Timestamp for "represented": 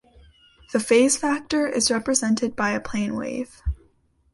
1.91-2.55